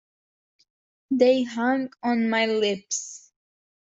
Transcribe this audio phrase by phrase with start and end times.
[1.11, 3.31] They hung on my lips.